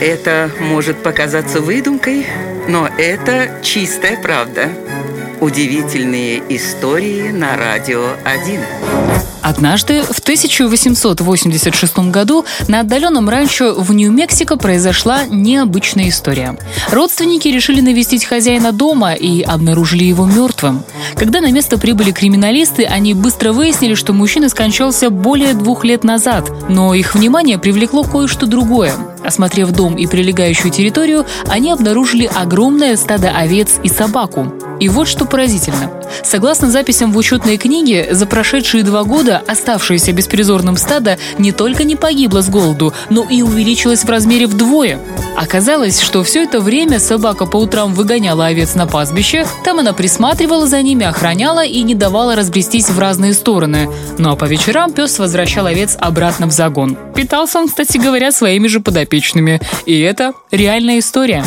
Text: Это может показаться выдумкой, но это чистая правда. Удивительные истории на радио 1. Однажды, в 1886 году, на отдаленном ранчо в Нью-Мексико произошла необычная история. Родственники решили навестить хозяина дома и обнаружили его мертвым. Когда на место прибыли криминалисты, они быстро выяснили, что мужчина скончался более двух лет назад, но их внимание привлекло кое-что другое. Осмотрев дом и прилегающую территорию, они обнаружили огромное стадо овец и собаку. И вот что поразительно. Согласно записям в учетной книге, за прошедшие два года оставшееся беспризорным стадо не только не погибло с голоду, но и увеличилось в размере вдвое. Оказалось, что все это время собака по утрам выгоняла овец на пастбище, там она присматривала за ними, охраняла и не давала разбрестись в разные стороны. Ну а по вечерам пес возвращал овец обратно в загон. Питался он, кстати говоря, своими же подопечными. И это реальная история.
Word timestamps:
Это 0.00 0.48
может 0.60 1.02
показаться 1.02 1.60
выдумкой, 1.60 2.24
но 2.68 2.86
это 2.86 3.60
чистая 3.64 4.16
правда. 4.20 4.68
Удивительные 5.40 6.40
истории 6.48 7.30
на 7.30 7.56
радио 7.56 8.12
1. 8.24 8.60
Однажды, 9.42 10.02
в 10.02 10.18
1886 10.20 11.98
году, 12.10 12.44
на 12.68 12.80
отдаленном 12.80 13.28
ранчо 13.28 13.74
в 13.74 13.92
Нью-Мексико 13.92 14.56
произошла 14.56 15.24
необычная 15.24 16.10
история. 16.10 16.56
Родственники 16.90 17.48
решили 17.48 17.80
навестить 17.80 18.24
хозяина 18.24 18.72
дома 18.72 19.14
и 19.14 19.42
обнаружили 19.42 20.04
его 20.04 20.26
мертвым. 20.26 20.84
Когда 21.16 21.40
на 21.40 21.50
место 21.50 21.78
прибыли 21.78 22.12
криминалисты, 22.12 22.84
они 22.84 23.14
быстро 23.14 23.52
выяснили, 23.52 23.94
что 23.94 24.12
мужчина 24.12 24.48
скончался 24.48 25.10
более 25.10 25.54
двух 25.54 25.84
лет 25.84 26.04
назад, 26.04 26.50
но 26.68 26.94
их 26.94 27.14
внимание 27.14 27.58
привлекло 27.58 28.04
кое-что 28.04 28.46
другое. 28.46 28.94
Осмотрев 29.28 29.72
дом 29.72 29.96
и 29.96 30.06
прилегающую 30.06 30.72
территорию, 30.72 31.26
они 31.48 31.70
обнаружили 31.70 32.24
огромное 32.34 32.96
стадо 32.96 33.30
овец 33.30 33.78
и 33.82 33.88
собаку. 33.90 34.50
И 34.80 34.88
вот 34.88 35.08
что 35.08 35.24
поразительно. 35.24 35.90
Согласно 36.22 36.70
записям 36.70 37.12
в 37.12 37.16
учетной 37.16 37.56
книге, 37.56 38.08
за 38.10 38.26
прошедшие 38.26 38.82
два 38.82 39.04
года 39.04 39.42
оставшееся 39.46 40.12
беспризорным 40.12 40.76
стадо 40.76 41.18
не 41.38 41.52
только 41.52 41.84
не 41.84 41.96
погибло 41.96 42.42
с 42.42 42.48
голоду, 42.48 42.92
но 43.10 43.26
и 43.28 43.42
увеличилось 43.42 44.04
в 44.04 44.10
размере 44.10 44.46
вдвое. 44.46 44.98
Оказалось, 45.36 46.00
что 46.00 46.22
все 46.22 46.44
это 46.44 46.60
время 46.60 46.98
собака 46.98 47.46
по 47.46 47.56
утрам 47.56 47.94
выгоняла 47.94 48.46
овец 48.46 48.74
на 48.74 48.86
пастбище, 48.86 49.46
там 49.64 49.78
она 49.78 49.92
присматривала 49.92 50.66
за 50.66 50.82
ними, 50.82 51.06
охраняла 51.06 51.64
и 51.64 51.82
не 51.82 51.94
давала 51.94 52.34
разбрестись 52.34 52.90
в 52.90 52.98
разные 52.98 53.34
стороны. 53.34 53.88
Ну 54.18 54.32
а 54.32 54.36
по 54.36 54.44
вечерам 54.44 54.92
пес 54.92 55.18
возвращал 55.18 55.66
овец 55.66 55.96
обратно 55.98 56.46
в 56.46 56.52
загон. 56.52 56.96
Питался 57.14 57.58
он, 57.58 57.68
кстати 57.68 57.98
говоря, 57.98 58.32
своими 58.32 58.68
же 58.68 58.80
подопечными. 58.80 59.60
И 59.86 59.98
это 60.00 60.32
реальная 60.50 60.98
история. 60.98 61.44